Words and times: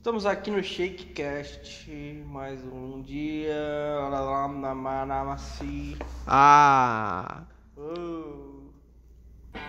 Estamos 0.00 0.24
aqui 0.24 0.50
no 0.50 0.64
Shakecast, 0.64 1.86
mais 2.26 2.58
um 2.64 3.02
dia. 3.02 3.54
Ah! 6.26 7.42
Oh. 7.76 8.70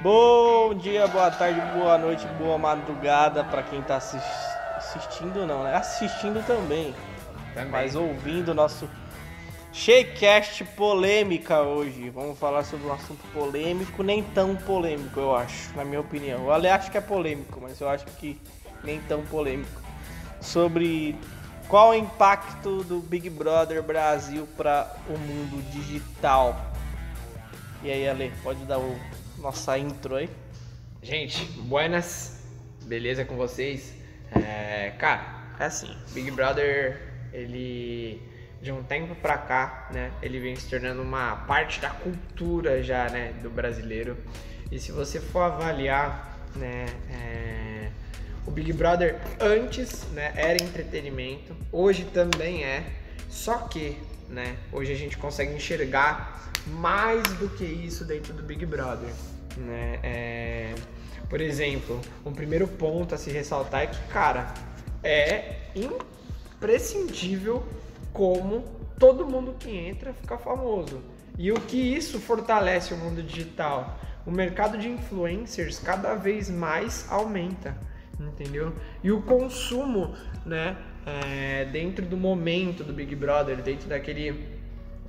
Bom 0.01 0.73
dia, 0.75 1.05
boa 1.09 1.29
tarde, 1.31 1.59
boa 1.77 1.97
noite, 1.97 2.25
boa 2.37 2.57
madrugada 2.57 3.43
para 3.43 3.61
quem 3.61 3.81
tá 3.81 3.97
assis- 3.97 4.23
assistindo, 4.77 5.45
não, 5.45 5.65
né? 5.65 5.75
Assistindo 5.75 6.41
também, 6.47 6.95
Também. 7.53 7.69
mas 7.69 7.93
ouvindo 7.97 8.51
o 8.51 8.53
nosso 8.53 8.89
Shakecast 9.73 10.63
polêmica 10.77 11.61
hoje. 11.61 12.09
Vamos 12.09 12.39
falar 12.39 12.63
sobre 12.63 12.87
um 12.87 12.93
assunto 12.93 13.21
polêmico, 13.33 14.01
nem 14.01 14.23
tão 14.23 14.55
polêmico, 14.55 15.19
eu 15.19 15.35
acho, 15.35 15.75
na 15.75 15.83
minha 15.83 15.99
opinião. 15.99 16.45
Eu 16.45 16.71
acho 16.73 16.89
que 16.89 16.97
é 16.97 17.01
polêmico, 17.01 17.59
mas 17.61 17.81
eu 17.81 17.89
acho 17.89 18.05
que 18.05 18.39
nem 18.81 19.01
tão 19.01 19.23
polêmico. 19.23 19.90
Sobre 20.41 21.15
qual 21.67 21.91
o 21.91 21.93
impacto 21.93 22.83
do 22.83 22.99
Big 22.99 23.29
Brother 23.29 23.81
Brasil 23.81 24.45
para 24.57 24.93
o 25.07 25.17
mundo 25.17 25.61
digital. 25.71 26.73
E 27.81 27.89
aí, 27.89 28.09
Ale, 28.09 28.33
pode 28.43 28.65
dar 28.65 28.79
o 28.79 28.99
nossa 29.37 29.77
intro 29.77 30.15
aí? 30.15 30.29
Gente, 31.01 31.45
buenas, 31.61 32.43
beleza 32.83 33.25
com 33.25 33.35
vocês? 33.35 33.93
É, 34.31 34.93
cara, 34.99 35.41
é 35.59 35.65
assim, 35.65 35.95
Big 36.13 36.29
Brother, 36.31 37.01
ele 37.33 38.21
de 38.61 38.71
um 38.71 38.83
tempo 38.83 39.15
pra 39.15 39.37
cá, 39.39 39.87
né, 39.91 40.11
ele 40.21 40.39
vem 40.39 40.55
se 40.55 40.69
tornando 40.69 41.01
uma 41.01 41.35
parte 41.47 41.81
da 41.81 41.89
cultura 41.89 42.83
já, 42.83 43.09
né, 43.09 43.33
do 43.41 43.49
brasileiro. 43.49 44.15
E 44.71 44.79
se 44.79 44.91
você 44.91 45.19
for 45.19 45.41
avaliar, 45.41 46.37
né, 46.55 46.85
é, 47.09 47.70
o 48.45 48.51
Big 48.51 48.73
Brother 48.73 49.19
antes, 49.39 50.03
né, 50.13 50.33
era 50.35 50.61
entretenimento, 50.61 51.55
hoje 51.71 52.05
também 52.05 52.63
é, 52.63 52.83
só 53.29 53.57
que, 53.59 53.97
né, 54.29 54.57
hoje 54.71 54.91
a 54.91 54.95
gente 54.95 55.17
consegue 55.17 55.53
enxergar 55.53 56.51
mais 56.67 57.23
do 57.33 57.49
que 57.49 57.63
isso 57.63 58.05
dentro 58.05 58.33
do 58.33 58.43
Big 58.43 58.65
Brother, 58.65 59.09
né? 59.57 59.99
É, 60.03 60.75
por 61.29 61.39
exemplo, 61.41 61.99
um 62.25 62.33
primeiro 62.33 62.67
ponto 62.67 63.15
a 63.15 63.17
se 63.17 63.31
ressaltar 63.31 63.83
é 63.83 63.87
que, 63.87 63.99
cara, 64.09 64.53
é 65.03 65.55
imprescindível 65.75 67.65
como 68.11 68.63
todo 68.99 69.25
mundo 69.25 69.55
que 69.57 69.69
entra 69.69 70.13
fica 70.13 70.37
famoso. 70.37 71.01
E 71.37 71.51
o 71.51 71.55
que 71.55 71.77
isso 71.77 72.19
fortalece 72.19 72.93
o 72.93 72.97
mundo 72.97 73.23
digital? 73.23 73.97
O 74.25 74.31
mercado 74.31 74.77
de 74.77 74.89
influencers 74.89 75.79
cada 75.79 76.15
vez 76.15 76.49
mais 76.49 77.05
aumenta, 77.09 77.75
entendeu? 78.27 78.73
E 79.03 79.11
o 79.11 79.21
consumo, 79.21 80.15
né, 80.45 80.77
é, 81.05 81.65
dentro 81.65 82.05
do 82.05 82.17
momento 82.17 82.83
do 82.83 82.93
Big 82.93 83.15
Brother, 83.15 83.57
dentro 83.57 83.87
daquele 83.87 84.61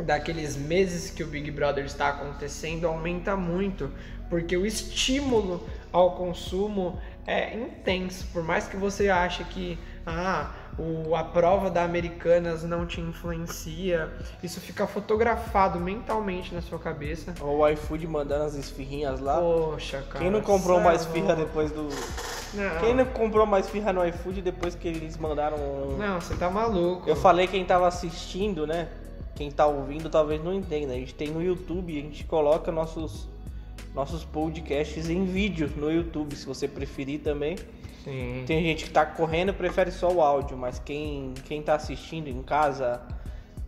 daqueles 0.02 0.56
meses 0.56 1.10
que 1.10 1.22
o 1.22 1.26
Big 1.26 1.50
Brother 1.50 1.84
está 1.84 2.08
acontecendo 2.08 2.86
aumenta 2.86 3.36
muito, 3.36 3.90
porque 4.30 4.56
o 4.56 4.64
estímulo 4.64 5.68
ao 5.92 6.16
consumo 6.16 6.98
é 7.26 7.54
intenso. 7.54 8.26
Por 8.32 8.42
mais 8.42 8.66
que 8.66 8.76
você 8.76 9.10
ache 9.10 9.44
que 9.44 9.78
ah, 10.06 10.50
o, 10.78 11.14
a 11.14 11.22
prova 11.22 11.70
da 11.70 11.84
Americanas 11.84 12.64
não 12.64 12.86
te 12.86 13.00
influencia, 13.00 14.10
isso 14.42 14.60
fica 14.60 14.86
fotografado 14.86 15.78
mentalmente 15.78 16.54
na 16.54 16.62
sua 16.62 16.78
cabeça. 16.78 17.34
O 17.40 17.66
iFood 17.68 18.06
mandando 18.06 18.44
as 18.44 18.54
esfirrinhas 18.54 19.20
lá. 19.20 19.38
Poxa, 19.38 20.02
cara. 20.08 20.24
Quem 20.24 20.30
não 20.30 20.40
comprou 20.40 20.80
mais 20.80 21.02
é 21.02 21.04
esfirra 21.04 21.36
depois 21.36 21.70
do. 21.70 21.88
Não, 22.54 22.80
Quem 22.80 22.94
não 22.94 23.04
comprou 23.06 23.46
mais 23.46 23.66
esfirra 23.66 23.92
no 23.92 24.06
iFood 24.06 24.42
depois 24.42 24.74
que 24.74 24.88
eles 24.88 25.16
mandaram. 25.16 25.56
não, 25.98 26.20
você 26.20 26.34
tá 26.34 26.50
maluco. 26.50 27.08
Eu 27.08 27.16
falei 27.16 27.46
quem 27.46 27.64
tava 27.64 27.86
assistindo, 27.86 28.66
né? 28.66 28.88
Quem 29.34 29.50
tá 29.50 29.66
ouvindo 29.66 30.10
talvez 30.10 30.42
não 30.42 30.52
entenda. 30.52 30.92
A 30.92 30.96
gente 30.96 31.14
tem 31.14 31.28
no 31.28 31.42
YouTube, 31.42 31.98
a 31.98 32.02
gente 32.02 32.24
coloca 32.24 32.70
nossos 32.70 33.28
nossos 33.94 34.24
podcasts 34.24 35.08
em 35.10 35.24
vídeo 35.24 35.70
no 35.76 35.90
YouTube, 35.90 36.34
se 36.34 36.46
você 36.46 36.66
preferir 36.66 37.20
também. 37.20 37.56
Sim. 38.04 38.42
Tem 38.46 38.62
gente 38.62 38.84
que 38.84 38.90
tá 38.90 39.06
correndo 39.06 39.50
e 39.50 39.52
prefere 39.52 39.90
só 39.92 40.10
o 40.10 40.20
áudio, 40.20 40.56
mas 40.56 40.78
quem, 40.78 41.34
quem 41.44 41.62
tá 41.62 41.74
assistindo 41.74 42.26
em 42.28 42.42
casa, 42.42 43.00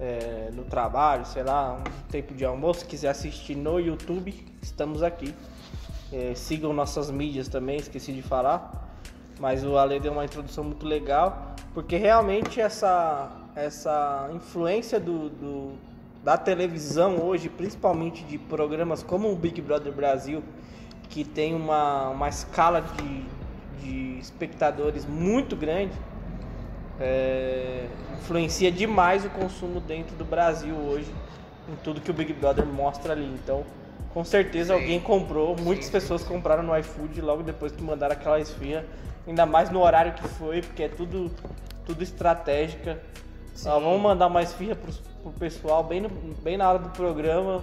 é, 0.01 0.51
no 0.53 0.65
trabalho, 0.65 1.25
sei 1.25 1.43
lá, 1.45 1.75
um 1.81 2.11
tempo 2.11 2.35
de 2.35 2.45
almoço, 2.45 2.85
quiser 2.87 3.11
assistir 3.11 3.55
no 3.55 3.79
YouTube, 3.79 4.35
estamos 4.61 5.03
aqui. 5.03 5.33
É, 6.13 6.35
sigam 6.35 6.73
nossas 6.73 7.11
mídias 7.11 7.47
também, 7.49 7.77
esqueci 7.77 8.13
de 8.13 8.23
falar. 8.23 8.83
Mas 9.39 9.65
o 9.65 9.77
Ale 9.77 9.99
deu 10.01 10.13
uma 10.13 10.25
introdução 10.25 10.63
muito 10.65 10.87
legal, 10.87 11.55
porque 11.73 11.97
realmente 11.97 12.61
essa, 12.61 13.31
essa 13.57 14.31
influência 14.33 14.99
do, 15.01 15.29
do- 15.29 15.73
da 16.25 16.39
televisão 16.39 17.23
hoje, 17.23 17.51
principalmente 17.51 18.25
de 18.25 18.39
programas 18.39 19.03
como 19.03 19.31
o 19.31 19.37
Big 19.37 19.61
Brother 19.61 19.93
Brasil, 19.93 20.43
que 21.11 21.23
tem 21.23 21.55
uma, 21.55 22.09
uma 22.09 22.29
escala 22.31 22.81
de, 22.81 23.25
de 23.83 24.19
espectadores 24.19 25.05
muito 25.05 25.55
grande, 25.55 25.93
é, 26.99 27.87
influencia 28.15 28.73
demais 28.73 29.27
o 29.27 29.29
consumo 29.29 29.81
dentro 29.81 30.17
do 30.17 30.25
Brasil 30.25 30.75
hoje, 30.75 31.13
em 31.69 31.77
tudo 31.85 32.01
que 32.01 32.11
o 32.11 32.15
Big 32.15 32.33
Brother 32.33 32.65
mostra 32.65 33.13
ali. 33.13 33.27
Então, 33.27 33.63
com 34.15 34.25
certeza 34.25 34.75
Sim. 34.75 34.81
alguém 34.81 35.01
comprou, 35.01 35.55
muitas 35.61 35.87
Sim, 35.87 35.93
pessoas 35.93 36.25
compraram 36.25 36.63
no 36.63 36.77
iFood 36.79 37.21
logo 37.21 37.43
depois 37.43 37.71
que 37.71 37.83
mandaram 37.83 38.15
aquela 38.15 38.41
esfirra, 38.41 38.87
ainda 39.29 39.45
mais 39.45 39.69
no 39.69 39.83
horário 39.83 40.15
que 40.15 40.27
foi, 40.27 40.63
porque 40.63 40.85
é 40.85 40.89
tudo, 40.89 41.31
tudo 41.85 42.03
estratégica. 42.03 42.99
Ah, 43.67 43.79
vamos 43.79 44.01
mandar 44.01 44.27
uma 44.27 44.43
esfirra 44.43 44.75
pro, 44.77 44.93
pro 45.23 45.33
pessoal 45.33 45.83
bem, 45.85 46.01
no- 46.01 46.09
bem 46.43 46.57
na 46.57 46.69
hora 46.69 46.79
do 46.79 46.91
programa, 46.91 47.63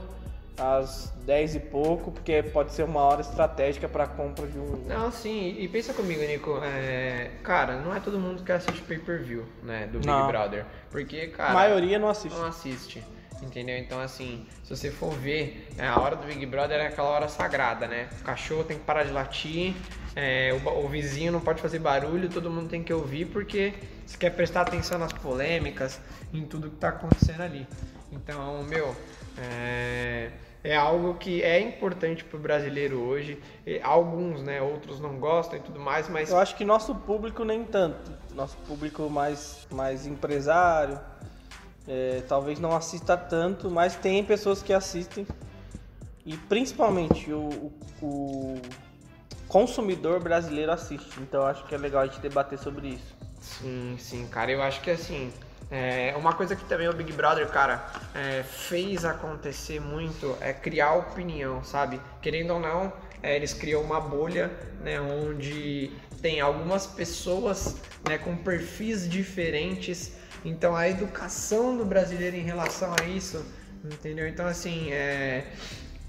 às 0.58 1.12
10 1.26 1.56
e 1.56 1.60
pouco, 1.60 2.12
porque 2.12 2.42
pode 2.44 2.72
ser 2.74 2.84
uma 2.84 3.02
hora 3.02 3.22
estratégica 3.22 3.88
para 3.90 4.08
compra 4.08 4.48
de 4.48 4.58
um. 4.58 4.84
Não, 4.88 5.12
sim, 5.12 5.56
e 5.60 5.68
pensa 5.68 5.94
comigo, 5.94 6.22
Nico, 6.22 6.60
é, 6.64 7.32
cara, 7.44 7.78
não 7.82 7.96
é 7.96 8.00
todo 8.00 8.20
mundo 8.20 8.44
que 8.44 8.52
assiste 8.52 8.82
pay-per-view, 8.84 9.46
né, 9.64 9.88
do 9.88 10.00
Big 10.00 10.08
Não. 10.12 10.28
Brother, 10.28 10.66
porque, 10.90 11.28
cara, 11.28 11.52
a 11.52 11.54
maioria 11.54 11.98
não 12.00 12.10
assiste. 12.10 12.38
não 12.38 12.46
assiste, 12.46 13.04
entendeu? 13.42 13.78
Então, 13.78 14.00
assim, 14.00 14.46
se 14.64 14.76
você 14.76 14.92
for 14.92 15.12
ver, 15.12 15.68
é, 15.78 15.88
a 15.88 16.00
hora 16.00 16.16
do 16.16 16.26
Big 16.26 16.46
Brother 16.46 16.80
é 16.80 16.88
aquela 16.88 17.10
hora 17.10 17.28
sagrada, 17.28 17.88
né? 17.88 18.08
O 18.22 18.24
cachorro 18.24 18.64
tem 18.64 18.78
que 18.78 18.84
parar 18.84 19.04
de 19.04 19.12
latir, 19.12 19.74
é, 20.16 20.54
o, 20.66 20.86
o 20.86 20.88
vizinho 20.90 21.32
não 21.32 21.40
pode 21.42 21.62
fazer 21.62 21.80
barulho, 21.80 22.30
todo 22.30 22.50
mundo 22.50 22.70
tem 22.70 22.84
que 22.84 22.94
ouvir, 22.94 23.26
porque 23.28 23.74
você 24.06 24.18
quer 24.18 24.32
prestar 24.32 24.62
atenção 24.62 24.98
nas 24.98 25.14
polêmicas, 25.14 26.00
em 26.34 26.44
tudo 26.46 26.70
que 26.70 26.76
tá 26.78 26.90
acontecendo 26.90 27.42
ali. 27.42 27.66
Então, 28.12 28.62
meu, 28.64 28.96
é, 29.38 30.32
é 30.64 30.76
algo 30.76 31.16
que 31.16 31.42
é 31.42 31.60
importante 31.60 32.24
pro 32.26 32.38
brasileiro 32.38 33.00
hoje. 33.00 33.40
E 33.66 33.80
alguns, 33.82 34.44
né, 34.44 34.62
outros 34.62 35.00
não 35.00 35.18
gostam 35.18 35.58
e 35.60 35.62
tudo 35.62 35.80
mais, 35.80 36.10
mas 36.10 36.30
Eu 36.30 36.38
acho 36.38 36.56
que 36.56 36.66
nosso 36.66 36.94
público 36.94 37.44
nem 37.46 37.64
tanto. 37.64 38.12
Nosso 38.36 38.58
público 38.60 39.10
mais, 39.10 39.66
mais 39.72 40.06
empresário, 40.06 41.00
é, 41.88 42.22
talvez 42.28 42.60
não 42.60 42.76
assista 42.76 43.16
tanto, 43.18 43.70
mas 43.72 43.96
tem 43.96 44.24
pessoas 44.24 44.62
que 44.62 44.74
assistem. 44.74 45.26
E 46.26 46.38
principalmente 46.38 47.32
o, 47.32 47.72
o- 48.02 48.06
o 48.06 48.62
consumidor 49.52 50.22
brasileiro 50.22 50.72
assiste. 50.72 51.20
Então 51.20 51.46
acho 51.46 51.66
que 51.66 51.76
é 51.76 51.78
legal 51.78 52.04
a 52.04 52.06
gente 52.06 52.22
debater 52.22 52.58
sobre 52.58 52.88
isso. 52.88 53.14
Sim, 53.42 53.98
sim, 54.00 54.26
cara, 54.28 54.50
eu 54.50 54.64
acho 54.64 54.80
que 54.80 54.90
assim, 54.90 55.30
é, 55.70 56.16
uma 56.16 56.34
coisa 56.34 56.56
que 56.56 56.64
também 56.64 56.88
o 56.88 56.94
Big 56.94 57.12
Brother, 57.12 57.46
cara, 57.50 57.86
é, 58.16 58.44
fez 58.44 59.04
acontecer 59.04 59.82
muito 59.82 60.38
é 60.40 60.54
criar 60.54 60.94
opinião, 60.94 61.62
sabe? 61.66 62.00
Querendo 62.22 62.54
ou 62.54 62.60
não, 62.62 62.94
é, 63.22 63.36
eles 63.36 63.54
criam 63.54 63.82
uma 63.82 64.00
bolha, 64.00 64.50
né, 64.82 65.02
onde 65.02 65.92
tem 66.22 66.40
algumas 66.40 66.88
pessoas, 66.88 67.76
né, 68.08 68.18
com 68.18 68.38
perfis 68.38 69.10
diferentes. 69.10 70.14
Então 70.46 70.78
a 70.78 70.88
educação 70.88 71.76
do 71.76 71.84
brasileiro 71.84 72.38
em 72.38 72.44
relação 72.44 72.96
a 73.02 73.06
isso, 73.06 73.46
entendeu? 73.84 74.30
Então 74.30 74.48
assim, 74.48 74.94
é, 74.94 75.48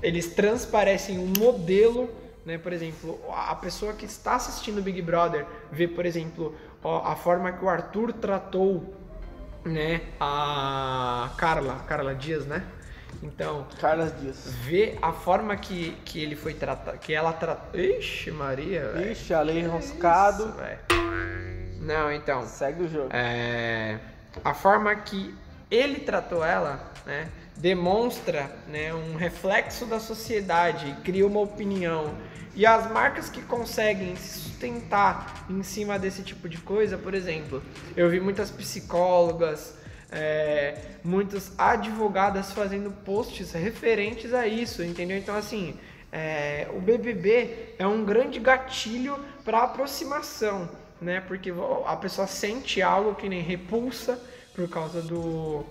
eles 0.01 0.29
transparecem 0.33 1.19
um 1.19 1.33
modelo, 1.39 2.22
né? 2.45 2.59
Por 2.59 2.73
exemplo, 2.73 3.21
a 3.31 3.55
pessoa 3.55 3.93
que 3.93 4.05
está 4.05 4.37
assistindo 4.37 4.79
o 4.79 4.83
Big 4.83 5.01
Brother 5.03 5.47
vê, 5.71 5.87
por 5.87 6.07
exemplo, 6.07 6.55
ó, 6.83 7.07
a 7.07 7.17
forma 7.17 7.53
que 7.53 7.65
o 7.65 7.69
Arthur 7.69 8.13
tratou, 8.13 8.95
né? 9.65 10.03
A 10.21 11.31
Carla, 11.37 11.77
Carla 11.87 12.15
Dias, 12.15 12.47
né? 12.47 12.65
Então, 13.23 13.67
Carlos 13.81 14.13
Dias. 14.21 14.53
vê 14.63 14.99
a 15.01 15.13
forma 15.13 15.57
que, 15.57 15.93
que 16.05 16.21
ele 16.21 16.35
foi 16.35 16.55
tratado, 16.55 16.99
que 16.99 17.15
ela 17.15 17.33
tratou. 17.33 17.79
Ixi, 17.79 18.31
Maria, 18.33 18.89
velho. 18.89 19.13
Ixi, 19.13 19.35
Ale 19.35 19.59
enroscado. 19.61 20.45
Isso, 20.45 20.53
velho. 20.53 20.79
Não, 21.81 22.13
então. 22.13 22.43
Segue 22.47 22.85
o 22.85 22.89
jogo. 22.89 23.09
É, 23.13 23.99
a 24.45 24.55
forma 24.55 24.95
que 24.95 25.35
ele 25.71 26.01
tratou 26.01 26.45
ela, 26.45 26.81
né? 27.07 27.29
Demonstra 27.63 28.51
né, 28.67 28.93
um 28.93 29.15
reflexo 29.15 29.87
da 29.87 30.01
sociedade, 30.01 30.97
cria 31.05 31.25
uma 31.25 31.39
opinião. 31.39 32.13
E 32.57 32.67
as 32.67 32.91
marcas 32.91 33.31
que 33.31 33.41
conseguem 33.41 34.17
se 34.17 34.41
sustentar 34.41 35.47
em 35.49 35.63
cima 35.63 35.97
desse 35.97 36.23
tipo 36.25 36.49
de 36.49 36.59
coisa, 36.59 36.99
por 36.99 37.15
exemplo, 37.15 37.63
eu 37.97 38.11
vi 38.11 38.19
muitas 38.19 38.51
psicólogas, 38.51 39.75
é, 40.11 40.77
muitas 41.05 41.53
advogadas 41.57 42.51
fazendo 42.51 42.91
posts 42.91 43.53
referentes 43.53 44.35
a 44.35 44.45
isso, 44.45 44.83
entendeu? 44.83 45.17
Então, 45.17 45.37
assim, 45.37 45.79
é, 46.11 46.67
o 46.75 46.81
BBB 46.81 47.77
é 47.79 47.87
um 47.87 48.05
grande 48.05 48.41
gatilho 48.41 49.17
para 49.45 49.63
aproximação, 49.63 50.69
né? 51.01 51.21
Porque 51.21 51.53
a 51.87 51.97
pessoa 51.97 52.27
sente 52.27 52.83
algo 52.83 53.15
que 53.15 53.29
nem 53.29 53.41
repulsa 53.41 54.21
por 54.53 54.69
causa 54.69 55.01
do 55.01 55.65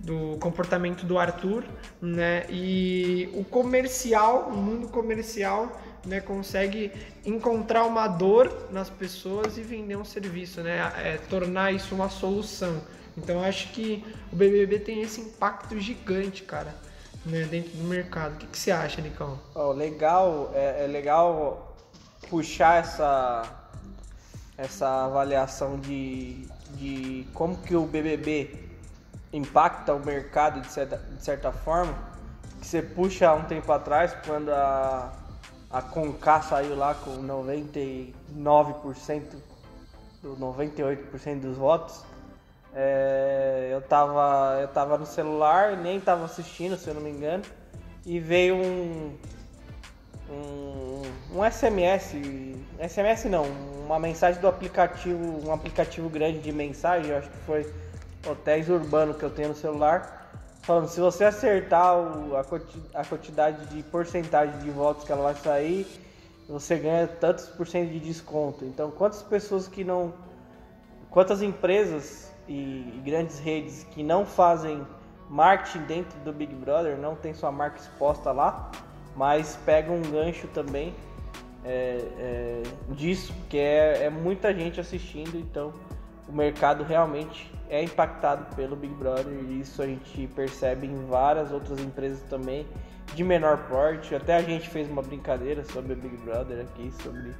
do 0.00 0.38
comportamento 0.38 1.04
do 1.04 1.18
Arthur, 1.18 1.64
né? 2.00 2.46
E 2.48 3.28
o 3.34 3.44
comercial, 3.44 4.48
o 4.48 4.56
mundo 4.56 4.88
comercial, 4.88 5.80
né, 6.06 6.20
consegue 6.20 6.90
encontrar 7.24 7.84
uma 7.84 8.08
dor 8.08 8.68
nas 8.70 8.88
pessoas 8.88 9.58
e 9.58 9.62
vender 9.62 9.96
um 9.96 10.04
serviço, 10.04 10.62
né? 10.62 10.90
É, 10.96 11.18
tornar 11.28 11.72
isso 11.72 11.94
uma 11.94 12.08
solução. 12.08 12.80
Então 13.16 13.42
acho 13.42 13.68
que 13.72 14.02
o 14.32 14.36
BBB 14.36 14.78
tem 14.78 15.02
esse 15.02 15.20
impacto 15.20 15.78
gigante, 15.78 16.42
cara, 16.44 16.74
né, 17.26 17.44
dentro 17.44 17.72
do 17.72 17.84
mercado. 17.84 18.34
O 18.34 18.36
que, 18.36 18.46
que 18.46 18.58
você 18.58 18.70
acha, 18.70 19.02
Nicão? 19.02 19.38
Oh, 19.54 19.72
legal, 19.72 20.50
é, 20.54 20.84
é 20.84 20.86
legal 20.86 21.76
puxar 22.28 22.80
essa 22.80 23.56
essa 24.56 25.06
avaliação 25.06 25.80
de, 25.80 26.46
de 26.76 27.26
como 27.32 27.56
que 27.56 27.74
o 27.74 27.86
BBB 27.86 28.69
impacta 29.32 29.94
o 29.94 30.04
mercado 30.04 30.60
de 30.60 30.70
certa, 30.70 30.96
de 30.96 31.22
certa 31.22 31.52
forma, 31.52 31.94
que 32.60 32.66
você 32.66 32.82
puxa 32.82 33.32
um 33.34 33.44
tempo 33.44 33.70
atrás, 33.72 34.14
quando 34.26 34.50
a, 34.50 35.12
a 35.70 35.82
Conká 35.82 36.42
saiu 36.42 36.76
lá 36.76 36.94
com 36.94 37.22
99%, 37.22 38.12
98% 40.24 41.40
dos 41.40 41.56
votos, 41.56 42.04
é, 42.74 43.70
eu, 43.72 43.82
tava, 43.82 44.58
eu 44.60 44.68
tava 44.68 44.98
no 44.98 45.06
celular, 45.06 45.76
nem 45.76 46.00
tava 46.00 46.24
assistindo, 46.24 46.76
se 46.76 46.88
eu 46.88 46.94
não 46.94 47.00
me 47.00 47.10
engano, 47.10 47.42
e 48.04 48.18
veio 48.20 48.56
um, 48.56 49.16
um, 50.30 51.02
um 51.34 51.50
SMS, 51.50 52.14
SMS 52.88 53.24
não, 53.24 53.44
uma 53.84 53.98
mensagem 53.98 54.40
do 54.40 54.46
aplicativo, 54.46 55.48
um 55.48 55.52
aplicativo 55.52 56.08
grande 56.08 56.38
de 56.38 56.52
mensagem, 56.52 57.10
eu 57.10 57.18
acho 57.18 57.28
que 57.28 57.38
foi 57.38 57.89
hotéis 58.26 58.68
urbanos 58.68 59.16
que 59.16 59.22
eu 59.22 59.30
tenho 59.30 59.50
no 59.50 59.54
celular, 59.54 60.30
falando 60.62 60.88
se 60.88 61.00
você 61.00 61.24
acertar 61.24 61.96
o, 61.96 62.36
a, 62.36 62.40
a 63.00 63.04
quantidade 63.04 63.66
de 63.66 63.82
porcentagem 63.84 64.58
de 64.58 64.70
votos 64.70 65.04
que 65.04 65.12
ela 65.12 65.22
vai 65.22 65.34
sair, 65.34 65.86
você 66.48 66.76
ganha 66.76 67.06
tantos 67.06 67.46
por 67.46 67.66
cento 67.66 67.90
de 67.90 68.00
desconto. 68.00 68.64
Então, 68.64 68.90
quantas 68.90 69.22
pessoas 69.22 69.68
que 69.68 69.84
não. 69.84 70.12
Quantas 71.10 71.42
empresas 71.42 72.30
e, 72.46 72.52
e 72.52 73.02
grandes 73.04 73.38
redes 73.38 73.84
que 73.90 74.02
não 74.02 74.24
fazem 74.24 74.86
marketing 75.28 75.84
dentro 75.84 76.18
do 76.20 76.32
Big 76.32 76.54
Brother, 76.54 76.96
não 76.96 77.14
tem 77.14 77.32
sua 77.32 77.50
marca 77.52 77.78
exposta 77.78 78.32
lá, 78.32 78.70
mas 79.16 79.58
pegam 79.64 79.96
um 79.96 80.02
gancho 80.02 80.46
também 80.48 80.94
é, 81.64 82.00
é, 82.18 82.62
disso, 82.90 83.32
que 83.48 83.58
é, 83.58 84.04
é 84.04 84.10
muita 84.10 84.52
gente 84.54 84.80
assistindo, 84.80 85.36
então 85.36 85.72
o 86.28 86.32
mercado 86.32 86.82
realmente 86.82 87.52
é 87.70 87.82
impactado 87.82 88.54
pelo 88.56 88.74
Big 88.74 88.92
Brother 88.94 89.32
e 89.32 89.60
isso 89.60 89.80
a 89.80 89.86
gente 89.86 90.26
percebe 90.34 90.86
em 90.86 91.06
várias 91.06 91.52
outras 91.52 91.80
empresas 91.80 92.20
também 92.28 92.66
de 93.14 93.24
menor 93.24 93.68
porte. 93.68 94.14
Até 94.14 94.36
a 94.36 94.42
gente 94.42 94.68
fez 94.68 94.90
uma 94.90 95.02
brincadeira 95.02 95.64
sobre 95.64 95.92
o 95.92 95.96
Big 95.96 96.16
Brother 96.18 96.60
aqui, 96.62 96.92
sobre 97.02 97.32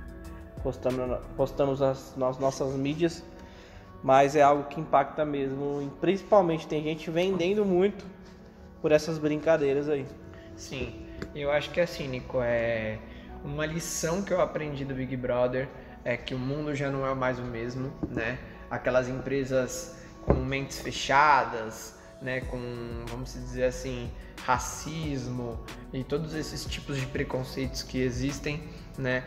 postando, 0.62 1.18
postamos 1.36 1.80
nas, 1.80 2.14
nas 2.16 2.38
nossas 2.38 2.72
mídias, 2.74 3.24
mas 4.02 4.36
é 4.36 4.42
algo 4.42 4.64
que 4.64 4.80
impacta 4.80 5.24
mesmo. 5.24 5.82
E 5.82 5.90
principalmente 6.00 6.66
tem 6.66 6.82
gente 6.82 7.10
vendendo 7.10 7.64
muito 7.64 8.04
por 8.80 8.92
essas 8.92 9.18
brincadeiras 9.18 9.88
aí. 9.88 10.06
Sim, 10.56 11.06
eu 11.34 11.50
acho 11.50 11.70
que 11.70 11.80
é 11.80 11.82
assim, 11.82 12.06
Nico, 12.06 12.38
é 12.40 12.98
uma 13.44 13.66
lição 13.66 14.22
que 14.22 14.32
eu 14.32 14.40
aprendi 14.40 14.84
do 14.84 14.94
Big 14.94 15.16
Brother 15.16 15.68
é 16.04 16.16
que 16.16 16.34
o 16.34 16.38
mundo 16.38 16.74
já 16.74 16.90
não 16.90 17.06
é 17.06 17.14
mais 17.14 17.38
o 17.38 17.42
mesmo, 17.42 17.92
né? 18.08 18.38
Aquelas 18.70 19.08
empresas 19.08 19.96
com 20.24 20.34
mentes 20.34 20.78
fechadas, 20.78 21.94
né, 22.20 22.40
com, 22.42 22.58
vamos 23.06 23.32
dizer 23.32 23.64
assim, 23.64 24.10
racismo 24.44 25.58
e 25.92 26.04
todos 26.04 26.34
esses 26.34 26.64
tipos 26.64 26.98
de 26.98 27.06
preconceitos 27.06 27.82
que 27.82 28.00
existem, 28.00 28.62
né, 28.98 29.24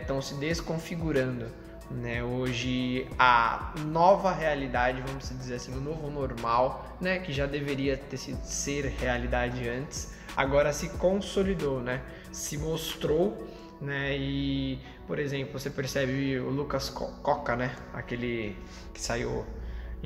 estão 0.00 0.18
é, 0.18 0.22
se 0.22 0.34
desconfigurando. 0.34 1.46
Né? 1.88 2.20
Hoje 2.22 3.06
a 3.16 3.72
nova 3.86 4.32
realidade, 4.32 5.00
vamos 5.06 5.28
dizer 5.28 5.54
assim, 5.54 5.72
o 5.72 5.80
novo 5.80 6.10
normal, 6.10 6.96
né, 7.00 7.20
que 7.20 7.32
já 7.32 7.46
deveria 7.46 7.96
ter 7.96 8.16
sido 8.16 8.42
ser 8.44 8.86
realidade 8.86 9.68
antes, 9.68 10.12
agora 10.36 10.72
se 10.72 10.88
consolidou, 10.90 11.80
né? 11.80 12.02
Se 12.30 12.58
mostrou, 12.58 13.48
né? 13.80 14.16
E, 14.16 14.78
por 15.06 15.18
exemplo, 15.18 15.58
você 15.58 15.70
percebe 15.70 16.38
o 16.38 16.50
Lucas 16.50 16.90
Coca, 16.90 17.56
né? 17.56 17.74
Aquele 17.94 18.56
que 18.92 19.00
saiu 19.00 19.46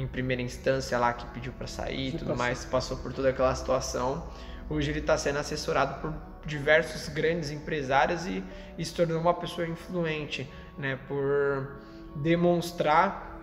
em 0.00 0.06
primeira 0.06 0.42
instância 0.42 0.98
lá 0.98 1.12
que 1.12 1.26
pediu 1.26 1.52
para 1.52 1.66
sair 1.66 2.14
e 2.14 2.18
tudo 2.18 2.34
mais, 2.34 2.64
passou 2.64 2.96
por 2.96 3.12
toda 3.12 3.28
aquela 3.28 3.54
situação. 3.54 4.26
Hoje 4.68 4.90
ele 4.90 5.00
está 5.00 5.16
sendo 5.18 5.38
assessorado 5.38 6.00
por 6.00 6.14
diversos 6.46 7.08
grandes 7.08 7.50
empresários 7.50 8.24
e, 8.26 8.42
e, 8.78 8.84
se 8.84 8.94
tornou 8.94 9.20
uma 9.20 9.34
pessoa 9.34 9.66
influente, 9.66 10.48
né, 10.78 10.98
por 11.06 11.80
demonstrar 12.16 13.38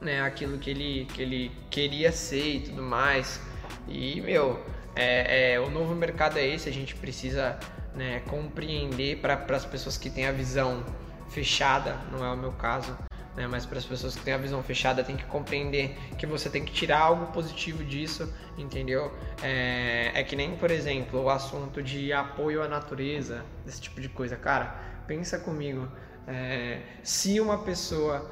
né, 0.00 0.22
aquilo 0.22 0.58
que 0.58 0.70
ele, 0.70 1.04
que 1.12 1.20
ele 1.20 1.52
queria 1.70 2.10
ser 2.10 2.56
e 2.56 2.60
tudo 2.60 2.82
mais. 2.82 3.40
E, 3.86 4.20
meu, 4.20 4.64
é, 4.96 5.52
é 5.52 5.60
o 5.60 5.68
novo 5.70 5.94
mercado 5.94 6.38
é 6.38 6.46
esse, 6.46 6.68
a 6.68 6.72
gente 6.72 6.94
precisa 6.94 7.58
né, 7.94 8.20
compreender 8.20 9.18
para 9.18 9.44
as 9.50 9.64
pessoas 9.64 9.98
que 9.98 10.08
têm 10.08 10.26
a 10.26 10.32
visão 10.32 10.84
fechada, 11.28 11.96
não 12.10 12.24
é 12.24 12.32
o 12.32 12.36
meu 12.36 12.52
caso, 12.52 12.96
né? 13.36 13.46
Mas 13.46 13.64
para 13.64 13.78
as 13.78 13.84
pessoas 13.84 14.16
que 14.16 14.22
têm 14.22 14.34
a 14.34 14.38
visão 14.38 14.62
fechada, 14.62 15.02
tem 15.04 15.16
que 15.16 15.24
compreender 15.24 15.96
que 16.18 16.26
você 16.26 16.50
tem 16.50 16.64
que 16.64 16.72
tirar 16.72 17.00
algo 17.00 17.32
positivo 17.32 17.84
disso, 17.84 18.32
entendeu? 18.56 19.12
É, 19.42 20.12
é 20.14 20.22
que 20.24 20.34
nem, 20.34 20.56
por 20.56 20.70
exemplo, 20.70 21.22
o 21.22 21.30
assunto 21.30 21.82
de 21.82 22.12
apoio 22.12 22.62
à 22.62 22.68
natureza, 22.68 23.44
desse 23.64 23.80
tipo 23.80 24.00
de 24.00 24.08
coisa. 24.08 24.36
Cara, 24.36 24.74
pensa 25.06 25.38
comigo, 25.38 25.88
é, 26.26 26.80
se 27.02 27.40
uma 27.40 27.58
pessoa 27.58 28.30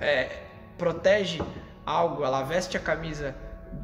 é, 0.00 0.42
protege 0.76 1.40
algo, 1.84 2.24
ela 2.24 2.42
veste 2.42 2.76
a 2.76 2.80
camisa 2.80 3.34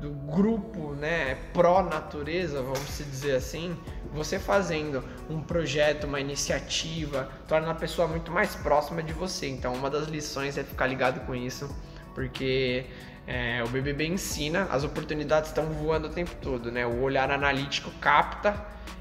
do 0.00 0.10
grupo, 0.10 0.94
né, 0.94 1.36
pró-natureza, 1.52 2.62
vamos 2.62 2.98
dizer 2.98 3.36
assim, 3.36 3.76
você 4.12 4.38
fazendo 4.38 5.02
um 5.28 5.40
projeto, 5.40 6.04
uma 6.04 6.20
iniciativa, 6.20 7.28
torna 7.48 7.70
a 7.70 7.74
pessoa 7.74 8.06
muito 8.06 8.30
mais 8.30 8.54
próxima 8.54 9.02
de 9.02 9.12
você. 9.12 9.48
Então, 9.48 9.72
uma 9.74 9.88
das 9.88 10.08
lições 10.08 10.58
é 10.58 10.64
ficar 10.64 10.86
ligado 10.86 11.24
com 11.26 11.34
isso, 11.34 11.74
porque 12.14 12.86
é, 13.26 13.62
o 13.64 13.68
BBB 13.68 14.06
ensina, 14.06 14.64
as 14.70 14.84
oportunidades 14.84 15.50
estão 15.50 15.64
voando 15.66 16.08
o 16.08 16.10
tempo 16.10 16.32
todo, 16.40 16.70
né? 16.70 16.86
O 16.86 17.02
olhar 17.02 17.30
analítico 17.30 17.90
capta 18.00 18.54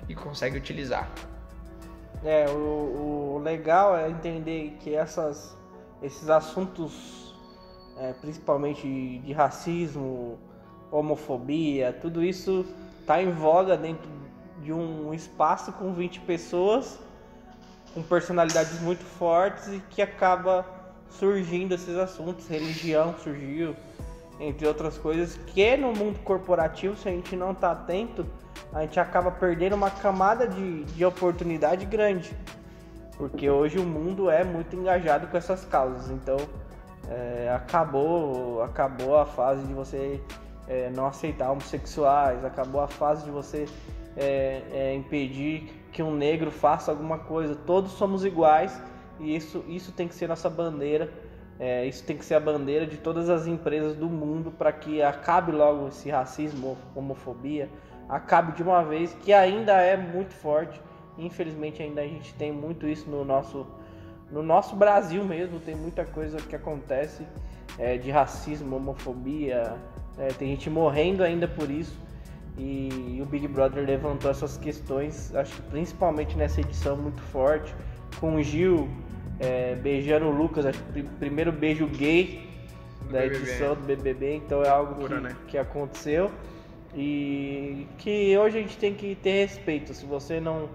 e 0.08 0.16
consegue 0.16 0.58
utilizar. 0.58 1.10
É, 2.24 2.46
o, 2.50 3.36
o 3.36 3.42
legal 3.44 3.98
é 3.98 4.10
entender 4.10 4.78
que 4.80 4.94
essas, 4.94 5.58
esses 6.04 6.30
assuntos, 6.30 7.36
é, 7.98 8.14
principalmente 8.14 8.84
de, 8.84 9.20
de 9.20 9.34
racismo, 9.34 10.40
homofobia, 10.92 11.98
tudo 12.02 12.24
isso 12.24 12.66
está 13.00 13.22
em 13.22 13.32
voga 13.32 13.78
dentro 13.78 14.10
de 14.62 14.72
um 14.72 15.14
espaço 15.14 15.72
com 15.72 15.94
20 15.94 16.20
pessoas, 16.22 17.00
com 17.94 18.04
personalidades 18.04 18.80
muito 18.82 19.04
fortes 19.04 19.68
e 19.68 19.82
que 19.90 20.02
acaba 20.02 20.66
surgindo 21.10 21.74
esses 21.74 21.96
assuntos. 21.98 22.48
Religião 22.48 23.16
surgiu, 23.24 23.76
entre 24.40 24.68
outras 24.68 24.98
coisas, 24.98 25.38
que 25.48 25.76
no 25.78 25.94
mundo 25.94 26.20
corporativo, 26.20 26.96
se 26.96 27.08
a 27.08 27.12
gente 27.12 27.36
não 27.36 27.52
está 27.52 27.72
atento, 27.72 28.26
a 28.74 28.82
gente 28.82 29.00
acaba 29.00 29.32
perdendo 29.32 29.76
uma 29.76 29.90
camada 29.90 30.48
de, 30.48 30.84
de 30.86 31.06
oportunidade 31.06 31.86
grande. 31.86 32.36
Porque 33.18 33.50
hoje 33.50 33.78
o 33.78 33.84
mundo 33.84 34.30
é 34.30 34.44
muito 34.44 34.76
engajado 34.76 35.28
com 35.28 35.38
essas 35.38 35.66
causas. 35.66 36.10
Então 36.10 36.38
é, 37.10 37.52
acabou, 37.54 38.64
acabou 38.64 39.18
a 39.18 39.26
fase 39.26 39.66
de 39.66 39.74
você 39.74 40.22
é, 40.72 40.90
não 40.90 41.06
aceitar 41.06 41.52
homossexuais, 41.52 42.46
acabou 42.46 42.80
a 42.80 42.88
fase 42.88 43.26
de 43.26 43.30
você 43.30 43.68
é, 44.16 44.62
é, 44.72 44.96
impedir 44.96 45.70
que 45.92 46.02
um 46.02 46.16
negro 46.16 46.50
faça 46.50 46.90
alguma 46.90 47.20
coisa. 47.20 47.54
Todos 47.54 47.92
somos 47.92 48.24
iguais 48.24 48.82
e 49.20 49.36
isso, 49.36 49.66
isso 49.68 49.92
tem 49.92 50.08
que 50.08 50.16
ser 50.16 50.30
nossa 50.30 50.50
bandeira. 50.50 51.12
É, 51.60 51.86
isso 51.86 52.04
tem 52.06 52.18
que 52.18 52.26
ser 52.26 52.36
a 52.36 52.40
bandeira 52.40 52.88
de 52.88 52.98
todas 52.98 53.30
as 53.30 53.46
empresas 53.46 53.96
do 53.96 54.10
mundo 54.10 54.50
para 54.50 54.72
que 54.72 55.04
acabe 55.04 55.52
logo 55.52 55.90
esse 55.90 56.10
racismo, 56.10 56.76
homofobia, 56.96 57.70
acabe 58.10 58.54
de 58.54 58.64
uma 58.64 58.82
vez, 58.82 59.14
que 59.22 59.32
ainda 59.32 59.74
é 59.74 59.96
muito 59.96 60.34
forte. 60.34 60.82
Infelizmente 61.18 61.84
ainda 61.84 62.02
a 62.02 62.08
gente 62.08 62.34
tem 62.34 62.52
muito 62.52 62.88
isso 62.88 63.10
no 63.10 63.26
nosso 63.26 63.68
no 64.32 64.42
nosso 64.42 64.78
Brasil 64.78 65.26
mesmo, 65.26 65.60
tem 65.60 65.76
muita 65.76 66.06
coisa 66.06 66.38
que 66.38 66.56
acontece 66.56 67.28
é, 67.78 67.98
de 67.98 68.10
racismo, 68.10 68.78
homofobia, 68.78 69.76
é, 70.18 70.28
tem 70.30 70.50
gente 70.50 70.70
morrendo 70.70 71.24
ainda 71.24 71.48
por 71.48 71.70
isso. 71.70 72.00
E, 72.58 73.16
e 73.18 73.22
o 73.22 73.26
Big 73.26 73.48
Brother 73.48 73.86
levantou 73.86 74.30
essas 74.30 74.58
questões, 74.58 75.34
acho 75.36 75.54
que 75.56 75.62
principalmente 75.64 76.38
nessa 76.38 76.60
edição 76.60 76.98
muito 76.98 77.22
forte, 77.22 77.74
com 78.20 78.36
o 78.36 78.44
Gil 78.44 78.90
é, 79.40 79.76
beijando 79.76 80.28
o 80.28 80.32
Lucas, 80.32 80.66
acho 80.66 80.84
que 80.94 81.02
primeiro 81.02 81.52
beijo 81.52 81.88
gay 81.88 82.48
do 83.06 83.14
da 83.14 83.22
BBB. 83.22 83.36
edição 83.38 83.76
do 83.76 83.82
BBB, 83.82 84.36
então 84.36 84.64
é 84.64 84.70
algo 84.70 84.96
Pura, 84.96 85.16
que, 85.16 85.24
né? 85.24 85.36
que 85.48 85.58
aconteceu 85.58 86.30
e 86.94 87.88
que 87.98 88.38
hoje 88.38 88.58
a 88.58 88.62
gente 88.62 88.78
tem 88.78 88.94
que 88.94 89.16
ter 89.16 89.46
respeito. 89.46 89.94
Se 89.94 90.06
você 90.06 90.40
não, 90.40 90.70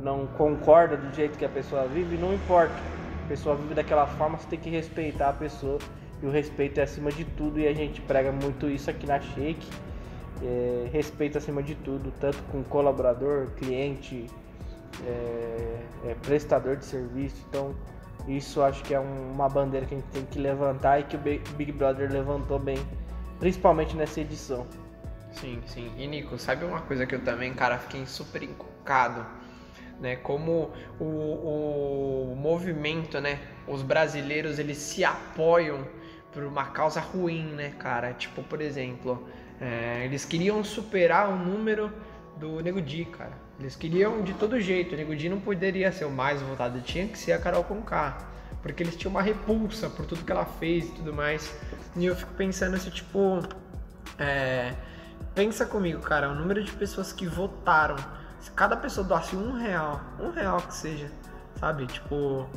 não 0.00 0.26
concorda 0.26 0.96
do 0.96 1.14
jeito 1.14 1.38
que 1.38 1.44
a 1.44 1.48
pessoa 1.48 1.86
vive, 1.86 2.16
não 2.16 2.34
importa. 2.34 2.74
A 3.24 3.28
pessoa 3.28 3.56
vive 3.56 3.74
daquela 3.74 4.06
forma, 4.06 4.36
você 4.36 4.48
tem 4.48 4.58
que 4.58 4.70
respeitar 4.70 5.30
a 5.30 5.32
pessoa 5.32 5.78
e 6.24 6.26
o 6.26 6.30
respeito 6.30 6.80
é 6.80 6.84
acima 6.84 7.12
de 7.12 7.22
tudo 7.22 7.60
e 7.60 7.68
a 7.68 7.74
gente 7.74 8.00
prega 8.00 8.32
muito 8.32 8.66
isso 8.66 8.88
aqui 8.88 9.06
na 9.06 9.20
Shake. 9.20 9.68
É, 10.42 10.88
respeito 10.90 11.36
acima 11.36 11.62
de 11.62 11.74
tudo, 11.74 12.10
tanto 12.18 12.42
com 12.44 12.64
colaborador, 12.64 13.48
cliente, 13.58 14.26
é, 15.06 15.78
é, 16.06 16.14
prestador 16.22 16.76
de 16.76 16.86
serviço. 16.86 17.36
Então, 17.46 17.74
isso 18.26 18.62
acho 18.62 18.82
que 18.84 18.94
é 18.94 18.98
um, 18.98 19.32
uma 19.32 19.50
bandeira 19.50 19.84
que 19.84 19.94
a 19.94 19.98
gente 19.98 20.08
tem 20.08 20.24
que 20.24 20.38
levantar 20.38 20.98
e 20.98 21.02
que 21.04 21.14
o 21.14 21.18
Big 21.18 21.72
Brother 21.72 22.10
levantou 22.10 22.58
bem, 22.58 22.78
principalmente 23.38 23.94
nessa 23.94 24.22
edição. 24.22 24.66
Sim, 25.30 25.60
sim. 25.66 25.92
E 25.98 26.06
Nico, 26.06 26.38
sabe 26.38 26.64
uma 26.64 26.80
coisa 26.80 27.04
que 27.04 27.14
eu 27.14 27.20
também, 27.20 27.52
cara, 27.52 27.76
fiquei 27.76 28.06
super 28.06 28.42
encucado, 28.42 29.26
né? 30.00 30.16
Como 30.16 30.70
o, 30.98 32.32
o 32.32 32.34
movimento, 32.34 33.20
né? 33.20 33.38
Os 33.68 33.82
brasileiros, 33.82 34.58
eles 34.58 34.78
se 34.78 35.04
apoiam 35.04 35.84
por 36.34 36.42
uma 36.42 36.66
causa 36.66 37.00
ruim, 37.00 37.44
né, 37.54 37.70
cara? 37.78 38.12
Tipo, 38.12 38.42
por 38.42 38.60
exemplo, 38.60 39.26
é, 39.60 40.04
eles 40.04 40.24
queriam 40.24 40.62
superar 40.64 41.30
o 41.30 41.36
número 41.36 41.90
do 42.36 42.60
Nego 42.60 42.82
Di, 42.82 43.04
cara. 43.04 43.32
Eles 43.58 43.76
queriam 43.76 44.22
de 44.22 44.34
todo 44.34 44.60
jeito. 44.60 44.94
O 44.94 44.96
Nego 44.96 45.14
Di 45.14 45.28
não 45.28 45.40
poderia 45.40 45.92
ser 45.92 46.04
o 46.04 46.10
mais 46.10 46.42
votado, 46.42 46.80
tinha 46.80 47.06
que 47.06 47.16
ser 47.16 47.32
a 47.32 47.38
Carol 47.38 47.62
Conká. 47.62 48.18
Porque 48.60 48.82
eles 48.82 48.96
tinham 48.96 49.10
uma 49.10 49.22
repulsa 49.22 49.88
por 49.88 50.04
tudo 50.06 50.24
que 50.24 50.32
ela 50.32 50.44
fez 50.44 50.86
e 50.86 50.92
tudo 50.92 51.14
mais. 51.14 51.56
E 51.96 52.04
eu 52.04 52.16
fico 52.16 52.32
pensando 52.34 52.74
assim, 52.74 52.90
tipo. 52.90 53.40
É, 54.18 54.74
pensa 55.34 55.66
comigo, 55.66 56.00
cara, 56.00 56.30
o 56.30 56.34
número 56.34 56.62
de 56.64 56.72
pessoas 56.72 57.12
que 57.12 57.26
votaram. 57.26 57.96
Se 58.40 58.50
cada 58.50 58.76
pessoa 58.76 59.06
doasse 59.06 59.36
um 59.36 59.52
real, 59.52 60.00
um 60.20 60.30
real 60.30 60.60
que 60.60 60.74
seja, 60.74 61.10
sabe? 61.58 61.86
Tipo, 61.86 62.48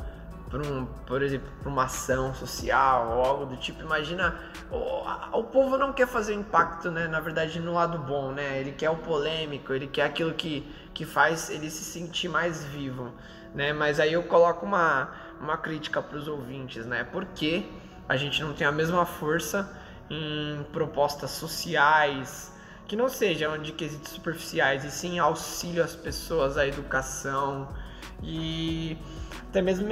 por, 0.50 0.64
um, 0.64 0.86
por 1.06 1.22
exemplo, 1.22 1.48
por 1.62 1.68
uma 1.68 1.84
ação 1.84 2.34
social 2.34 3.16
ou 3.16 3.24
algo 3.24 3.46
do 3.46 3.56
tipo. 3.56 3.82
Imagina, 3.82 4.34
o, 4.70 5.38
o 5.38 5.44
povo 5.44 5.76
não 5.76 5.92
quer 5.92 6.06
fazer 6.06 6.34
impacto, 6.34 6.90
né? 6.90 7.06
Na 7.06 7.20
verdade, 7.20 7.60
no 7.60 7.74
lado 7.74 7.98
bom, 7.98 8.32
né? 8.32 8.58
Ele 8.60 8.72
quer 8.72 8.90
o 8.90 8.96
polêmico, 8.96 9.72
ele 9.72 9.86
quer 9.86 10.04
aquilo 10.04 10.32
que, 10.34 10.66
que 10.94 11.04
faz 11.04 11.50
ele 11.50 11.70
se 11.70 11.84
sentir 11.84 12.28
mais 12.28 12.64
vivo, 12.64 13.12
né? 13.54 13.72
Mas 13.72 14.00
aí 14.00 14.12
eu 14.12 14.22
coloco 14.22 14.64
uma, 14.64 15.10
uma 15.40 15.56
crítica 15.56 16.00
para 16.00 16.16
os 16.16 16.26
ouvintes, 16.26 16.86
né? 16.86 17.04
Porque 17.04 17.66
a 18.08 18.16
gente 18.16 18.42
não 18.42 18.54
tem 18.54 18.66
a 18.66 18.72
mesma 18.72 19.04
força 19.04 19.70
em 20.10 20.64
propostas 20.72 21.32
sociais, 21.32 22.50
que 22.86 22.96
não 22.96 23.10
sejam 23.10 23.58
de 23.58 23.72
quesitos 23.72 24.12
superficiais, 24.12 24.82
e 24.82 24.90
sim 24.90 25.18
auxílio 25.18 25.84
às 25.84 25.94
pessoas, 25.94 26.56
à 26.56 26.66
educação 26.66 27.68
e 28.22 28.96
até 29.48 29.62
mesmo 29.62 29.88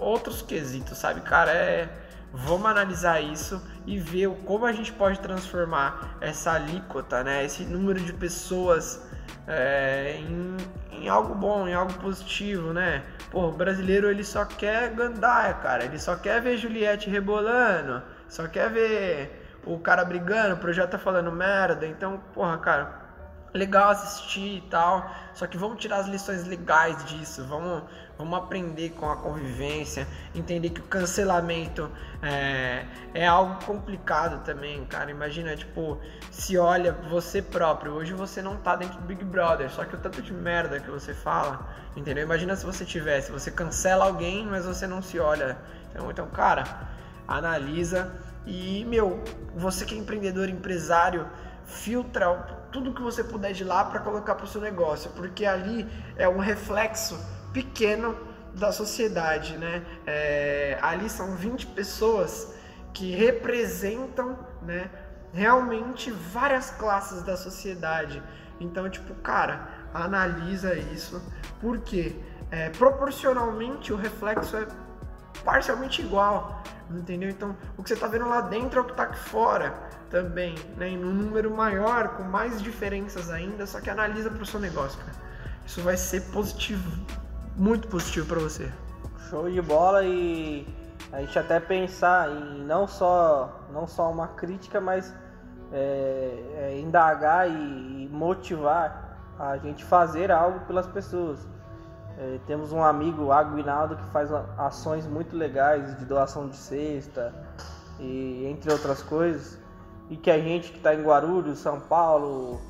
outros 0.00 0.42
quesitos, 0.42 0.98
sabe, 0.98 1.20
cara? 1.22 1.50
É, 1.52 1.88
vamos 2.32 2.66
analisar 2.70 3.20
isso 3.20 3.60
e 3.86 3.98
ver 3.98 4.28
como 4.44 4.66
a 4.66 4.72
gente 4.72 4.92
pode 4.92 5.18
transformar 5.20 6.18
essa 6.20 6.52
alíquota, 6.52 7.24
né? 7.24 7.44
Esse 7.44 7.64
número 7.64 8.00
de 8.00 8.12
pessoas 8.12 9.02
é, 9.46 10.16
em, 10.18 10.56
em, 10.92 11.08
algo 11.08 11.34
bom, 11.34 11.66
em 11.66 11.74
algo 11.74 11.94
positivo, 11.94 12.72
né? 12.72 13.02
Pô, 13.30 13.48
o 13.48 13.52
brasileiro 13.52 14.10
ele 14.10 14.24
só 14.24 14.44
quer 14.44 14.90
gandaia, 14.90 15.54
cara. 15.54 15.84
Ele 15.84 15.98
só 15.98 16.16
quer 16.16 16.40
ver 16.40 16.56
Juliette 16.56 17.08
rebolando, 17.08 18.02
só 18.28 18.46
quer 18.46 18.70
ver 18.70 19.58
o 19.64 19.78
cara 19.78 20.04
brigando, 20.04 20.54
o 20.54 20.58
projeto 20.58 20.90
tá 20.90 20.98
falando 20.98 21.32
merda. 21.32 21.86
Então, 21.86 22.20
porra, 22.32 22.58
cara, 22.58 23.00
legal 23.52 23.90
assistir 23.90 24.58
e 24.58 24.60
tal, 24.62 25.10
só 25.34 25.46
que 25.46 25.58
vamos 25.58 25.80
tirar 25.80 25.98
as 25.98 26.06
lições 26.06 26.46
legais 26.46 27.04
disso, 27.04 27.44
vamos, 27.44 27.82
vamos 28.16 28.38
aprender 28.38 28.90
com 28.90 29.10
a 29.10 29.16
convivência, 29.16 30.06
entender 30.34 30.70
que 30.70 30.80
o 30.80 30.84
cancelamento 30.84 31.90
é, 32.22 32.84
é 33.12 33.26
algo 33.26 33.64
complicado 33.64 34.44
também, 34.44 34.84
cara. 34.84 35.10
Imagina, 35.10 35.56
tipo, 35.56 35.98
se 36.30 36.56
olha 36.56 36.92
você 36.92 37.42
próprio, 37.42 37.92
hoje 37.92 38.12
você 38.12 38.40
não 38.40 38.56
tá 38.56 38.76
dentro 38.76 39.00
do 39.00 39.06
Big 39.06 39.24
Brother, 39.24 39.70
só 39.70 39.84
que 39.84 39.94
o 39.94 39.98
tanto 39.98 40.22
de 40.22 40.32
merda 40.32 40.78
que 40.78 40.90
você 40.90 41.12
fala, 41.12 41.66
entendeu? 41.96 42.22
Imagina 42.22 42.54
se 42.54 42.64
você 42.64 42.84
tivesse, 42.84 43.32
você 43.32 43.50
cancela 43.50 44.04
alguém, 44.04 44.46
mas 44.46 44.64
você 44.64 44.86
não 44.86 45.02
se 45.02 45.18
olha. 45.18 45.58
Então, 45.90 46.08
então 46.10 46.26
cara, 46.28 46.64
analisa 47.26 48.12
e, 48.46 48.84
meu, 48.84 49.22
você 49.54 49.84
que 49.84 49.94
é 49.94 49.98
empreendedor, 49.98 50.48
empresário, 50.48 51.26
filtra 51.64 52.59
tudo 52.72 52.92
que 52.92 53.02
você 53.02 53.22
puder 53.22 53.52
de 53.52 53.64
lá 53.64 53.84
para 53.84 54.00
colocar 54.00 54.34
para 54.34 54.44
o 54.44 54.48
seu 54.48 54.60
negócio, 54.60 55.10
porque 55.12 55.44
ali 55.44 55.86
é 56.16 56.28
um 56.28 56.38
reflexo 56.38 57.18
pequeno 57.52 58.16
da 58.54 58.72
sociedade, 58.72 59.56
né? 59.56 59.84
É, 60.06 60.78
ali 60.82 61.08
são 61.08 61.36
20 61.36 61.66
pessoas 61.68 62.54
que 62.92 63.12
representam, 63.12 64.38
né, 64.62 64.90
realmente 65.32 66.10
várias 66.10 66.70
classes 66.70 67.22
da 67.22 67.36
sociedade. 67.36 68.22
Então, 68.58 68.88
tipo, 68.90 69.14
cara, 69.16 69.68
analisa 69.94 70.74
isso, 70.74 71.22
porque 71.60 72.16
é, 72.50 72.68
proporcionalmente 72.70 73.92
o 73.92 73.96
reflexo 73.96 74.56
é 74.56 74.66
parcialmente 75.44 76.02
igual, 76.02 76.62
entendeu? 76.90 77.30
Então, 77.30 77.56
o 77.78 77.82
que 77.82 77.88
você 77.88 77.94
está 77.94 78.06
vendo 78.06 78.28
lá 78.28 78.40
dentro 78.40 78.80
é 78.80 78.82
o 78.82 78.84
que 78.84 78.90
está 78.90 79.04
aqui 79.04 79.18
fora 79.18 79.99
também, 80.10 80.54
né? 80.76 80.88
Em 80.88 81.02
um 81.02 81.12
número 81.12 81.50
maior, 81.50 82.16
com 82.16 82.24
mais 82.24 82.60
diferenças 82.60 83.30
ainda, 83.30 83.66
só 83.66 83.80
que 83.80 83.88
analisa 83.88 84.28
para 84.30 84.42
o 84.42 84.46
seu 84.46 84.60
negócio, 84.60 84.98
cara. 84.98 85.18
Isso 85.64 85.80
vai 85.82 85.96
ser 85.96 86.22
positivo, 86.32 86.90
muito 87.56 87.88
positivo 87.88 88.26
para 88.26 88.40
você. 88.40 88.70
Show 89.28 89.48
de 89.48 89.62
bola 89.62 90.04
e 90.04 90.66
a 91.12 91.20
gente 91.20 91.38
até 91.38 91.60
pensar 91.60 92.28
em 92.28 92.64
não 92.64 92.86
só, 92.86 93.66
não 93.72 93.86
só 93.86 94.10
uma 94.10 94.28
crítica, 94.28 94.80
mas 94.80 95.14
é, 95.72 96.42
é, 96.56 96.80
indagar 96.80 97.48
e, 97.48 98.04
e 98.04 98.08
motivar 98.10 99.16
a 99.38 99.56
gente 99.58 99.84
fazer 99.84 100.32
algo 100.32 100.60
pelas 100.66 100.86
pessoas. 100.86 101.46
É, 102.18 102.38
temos 102.46 102.72
um 102.72 102.82
amigo, 102.82 103.30
Aguinaldo, 103.30 103.96
que 103.96 104.04
faz 104.10 104.30
ações 104.58 105.06
muito 105.06 105.36
legais 105.36 105.96
de 105.98 106.04
doação 106.04 106.48
de 106.48 106.56
cesta 106.56 107.32
e 108.00 108.46
entre 108.46 108.72
outras 108.72 109.02
coisas. 109.02 109.59
E 110.10 110.16
que 110.16 110.30
a 110.30 110.38
gente 110.38 110.70
que 110.70 110.76
está 110.76 110.94
em 110.94 111.02
Guarulhos, 111.02 111.58
São 111.60 111.80
Paulo 111.80 112.60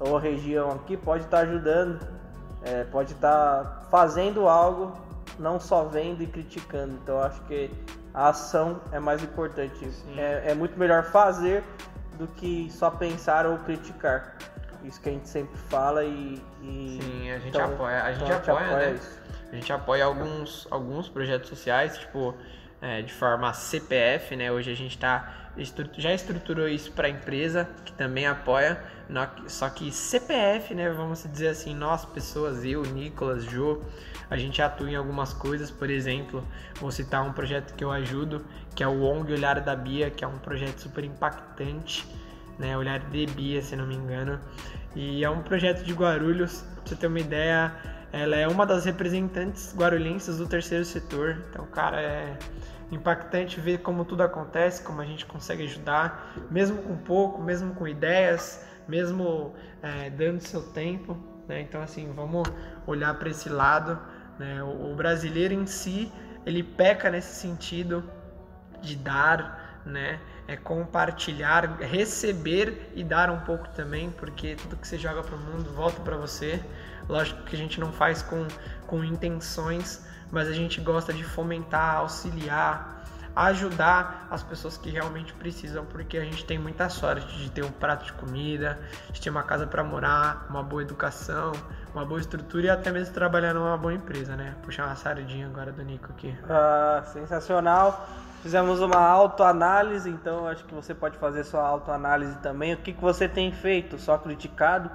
ou 0.00 0.18
região 0.18 0.72
aqui 0.72 0.96
pode 0.96 1.24
estar 1.24 1.38
tá 1.38 1.42
ajudando, 1.44 2.06
é, 2.62 2.84
pode 2.84 3.12
estar 3.12 3.64
tá 3.64 3.86
fazendo 3.90 4.48
algo, 4.48 4.92
não 5.38 5.58
só 5.58 5.84
vendo 5.84 6.22
e 6.22 6.26
criticando. 6.26 6.94
Então 7.02 7.22
acho 7.22 7.40
que 7.42 7.70
a 8.12 8.28
ação 8.28 8.80
é 8.92 8.98
mais 8.98 9.22
importante. 9.22 9.88
É, 10.16 10.50
é 10.50 10.54
muito 10.54 10.78
melhor 10.78 11.04
fazer 11.04 11.62
do 12.18 12.26
que 12.26 12.68
só 12.70 12.90
pensar 12.90 13.46
ou 13.46 13.58
criticar. 13.58 14.36
Isso 14.84 15.00
que 15.00 15.08
a 15.08 15.12
gente 15.12 15.28
sempre 15.28 15.56
fala 15.68 16.04
e. 16.04 16.42
e 16.62 16.98
Sim, 17.00 17.30
a 17.30 17.38
gente 17.38 17.48
então, 17.48 17.64
apoia. 17.64 18.02
A 18.02 18.12
gente, 18.12 18.24
então 18.24 18.36
apoia, 18.36 18.66
apoia, 18.66 18.76
né? 18.76 18.92
Isso. 18.94 19.18
A 19.50 19.54
gente 19.54 19.72
apoia 19.72 20.04
alguns, 20.04 20.68
alguns 20.70 21.08
projetos 21.08 21.48
sociais, 21.48 21.96
tipo, 21.98 22.34
é, 22.80 23.02
de 23.02 23.12
forma 23.12 23.52
CPF, 23.52 24.36
né? 24.36 24.52
Hoje 24.52 24.70
a 24.70 24.76
gente 24.76 24.98
tá, 24.98 25.47
já 25.96 26.14
estruturou 26.14 26.68
isso 26.68 26.92
para 26.92 27.08
a 27.08 27.10
empresa, 27.10 27.68
que 27.84 27.92
também 27.92 28.26
apoia, 28.26 28.82
só 29.46 29.68
que 29.68 29.90
CPF, 29.90 30.74
né? 30.74 30.90
Vamos 30.90 31.26
dizer 31.30 31.48
assim, 31.48 31.74
nós, 31.74 32.04
pessoas, 32.04 32.64
eu, 32.64 32.82
Nicolas, 32.82 33.44
Jô, 33.44 33.82
a 34.30 34.36
gente 34.36 34.60
atua 34.60 34.90
em 34.90 34.94
algumas 34.94 35.32
coisas, 35.32 35.70
por 35.70 35.88
exemplo, 35.88 36.46
vou 36.80 36.90
citar 36.90 37.26
um 37.26 37.32
projeto 37.32 37.74
que 37.74 37.82
eu 37.82 37.90
ajudo, 37.90 38.44
que 38.74 38.82
é 38.82 38.88
o 38.88 39.02
ONG 39.02 39.32
Olhar 39.32 39.60
da 39.60 39.74
Bia, 39.74 40.10
que 40.10 40.24
é 40.24 40.28
um 40.28 40.38
projeto 40.38 40.78
super 40.78 41.04
impactante, 41.04 42.06
né? 42.58 42.76
Olhar 42.76 42.98
de 42.98 43.26
Bia, 43.26 43.62
se 43.62 43.74
não 43.74 43.86
me 43.86 43.94
engano. 43.94 44.38
E 44.94 45.24
é 45.24 45.30
um 45.30 45.42
projeto 45.42 45.84
de 45.84 45.92
Guarulhos, 45.92 46.62
pra 46.74 46.82
você 46.84 46.96
ter 46.96 47.06
uma 47.06 47.20
ideia, 47.20 47.74
ela 48.12 48.36
é 48.36 48.46
uma 48.46 48.66
das 48.66 48.84
representantes 48.84 49.74
guarulhenses 49.76 50.38
do 50.38 50.46
terceiro 50.46 50.84
setor. 50.84 51.42
Então, 51.50 51.66
cara, 51.66 52.00
é 52.00 52.38
impactante 52.90 53.60
ver 53.60 53.78
como 53.78 54.04
tudo 54.04 54.22
acontece, 54.22 54.82
como 54.82 55.00
a 55.00 55.04
gente 55.04 55.26
consegue 55.26 55.64
ajudar, 55.64 56.34
mesmo 56.50 56.82
com 56.82 56.96
pouco, 56.96 57.42
mesmo 57.42 57.74
com 57.74 57.86
ideias, 57.86 58.64
mesmo 58.86 59.54
é, 59.82 60.10
dando 60.10 60.40
seu 60.40 60.62
tempo, 60.62 61.16
né? 61.46 61.60
Então 61.60 61.82
assim, 61.82 62.10
vamos 62.14 62.48
olhar 62.86 63.14
para 63.18 63.28
esse 63.28 63.48
lado, 63.48 63.98
né? 64.38 64.62
O, 64.62 64.92
o 64.92 64.96
brasileiro 64.96 65.54
em 65.54 65.66
si, 65.66 66.10
ele 66.46 66.62
peca 66.62 67.10
nesse 67.10 67.34
sentido 67.34 68.02
de 68.80 68.96
dar, 68.96 69.82
né? 69.84 70.20
É 70.46 70.56
compartilhar, 70.56 71.76
receber 71.80 72.90
e 72.94 73.04
dar 73.04 73.28
um 73.30 73.40
pouco 73.40 73.68
também, 73.70 74.10
porque 74.10 74.56
tudo 74.56 74.76
que 74.76 74.88
você 74.88 74.96
joga 74.96 75.22
para 75.22 75.34
o 75.34 75.38
mundo 75.38 75.70
volta 75.74 76.00
para 76.00 76.16
você. 76.16 76.62
Lógico 77.06 77.42
que 77.44 77.54
a 77.54 77.58
gente 77.58 77.78
não 77.78 77.92
faz 77.92 78.22
com, 78.22 78.46
com 78.86 79.04
intenções, 79.04 80.06
mas 80.30 80.48
a 80.48 80.52
gente 80.52 80.80
gosta 80.80 81.12
de 81.12 81.24
fomentar, 81.24 81.96
auxiliar, 81.96 82.98
ajudar 83.34 84.26
as 84.30 84.42
pessoas 84.42 84.76
que 84.76 84.90
realmente 84.90 85.32
precisam, 85.32 85.84
porque 85.84 86.18
a 86.18 86.24
gente 86.24 86.44
tem 86.44 86.58
muita 86.58 86.88
sorte 86.88 87.38
de 87.38 87.50
ter 87.50 87.64
um 87.64 87.70
prato 87.70 88.04
de 88.04 88.12
comida, 88.14 88.78
de 89.12 89.20
ter 89.20 89.30
uma 89.30 89.42
casa 89.42 89.66
para 89.66 89.84
morar, 89.84 90.46
uma 90.50 90.62
boa 90.62 90.82
educação, 90.82 91.52
uma 91.94 92.04
boa 92.04 92.20
estrutura 92.20 92.66
e 92.66 92.70
até 92.70 92.90
mesmo 92.90 93.14
trabalhar 93.14 93.54
numa 93.54 93.76
boa 93.76 93.94
empresa, 93.94 94.34
né? 94.34 94.56
Puxar 94.62 94.86
uma 94.86 94.96
sardinha 94.96 95.46
agora 95.46 95.70
do 95.70 95.82
Nico 95.82 96.10
aqui. 96.10 96.36
Ah, 96.48 97.02
sensacional. 97.12 98.08
Fizemos 98.42 98.80
uma 98.80 98.98
autoanálise, 98.98 100.08
então 100.10 100.46
acho 100.46 100.64
que 100.64 100.74
você 100.74 100.94
pode 100.94 101.16
fazer 101.18 101.44
sua 101.44 101.66
autoanálise 101.66 102.36
também. 102.38 102.74
O 102.74 102.78
que, 102.78 102.92
que 102.92 103.00
você 103.00 103.28
tem 103.28 103.52
feito? 103.52 103.98
Só 103.98 104.16
criticado 104.18 104.90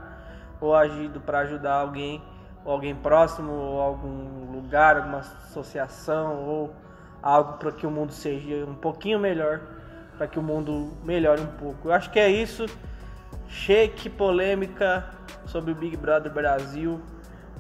ou 0.62 0.74
agido 0.76 1.20
para 1.20 1.40
ajudar 1.40 1.76
alguém, 1.76 2.24
ou 2.66 2.72
alguém 2.72 2.96
próximo, 2.96 3.52
ou 3.52 3.82
algum 3.82 4.52
lugar, 4.52 4.98
alguma 4.98 5.20
associação, 5.20 6.46
ou 6.46 6.74
algo 7.22 7.54
para 7.54 7.72
que 7.72 7.86
o 7.86 7.92
mundo 7.92 8.12
seja 8.12 8.66
um 8.66 8.76
pouquinho 8.76 9.20
melhor, 9.20 9.62
para 10.18 10.28
que 10.28 10.40
o 10.40 10.44
mundo 10.44 10.92
melhore 11.04 11.42
um 11.42 11.58
pouco. 11.58 11.90
Eu 11.90 11.94
acho 11.94 12.10
que 12.10 12.20
é 12.20 12.30
isso. 12.30 12.66
Shake 13.48 14.10
polêmica 14.10 15.06
sobre 15.46 15.72
o 15.72 15.76
Big 15.76 15.98
Brother 15.98 16.32
Brasil. 16.32 17.02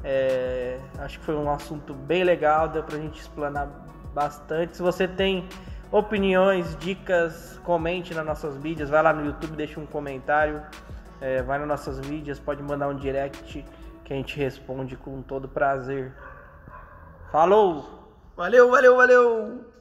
É, 0.04 0.80
acho 1.00 1.20
que 1.20 1.26
foi 1.26 1.36
um 1.36 1.50
assunto 1.50 1.94
bem 1.94 2.24
legal, 2.24 2.68
deu 2.68 2.84
pra 2.84 2.98
gente 2.98 3.20
explanar 3.20 3.70
bastante. 4.14 4.76
Se 4.76 4.82
você 4.82 5.08
tem 5.08 5.48
opiniões, 5.92 6.76
dicas, 6.78 7.60
comente 7.64 8.14
nas 8.14 8.26
nossas 8.26 8.58
mídias, 8.58 8.90
vai 8.90 9.02
lá 9.02 9.14
no 9.14 9.26
YouTube, 9.26 9.56
deixa 9.56 9.80
um 9.80 9.86
comentário, 9.86 10.62
é, 11.22 11.42
vai 11.42 11.60
nas 11.60 11.68
nossas 11.68 12.00
mídias, 12.02 12.40
pode 12.40 12.62
mandar 12.62 12.90
um 12.90 12.96
direct 12.96 13.64
que 14.04 14.14
a 14.14 14.16
gente 14.16 14.38
responde 14.38 14.96
com 14.96 15.22
todo 15.22 15.48
prazer. 15.48 16.14
Falou! 17.32 17.86
Valeu, 18.36 18.70
valeu, 18.70 18.96
valeu! 18.96 19.73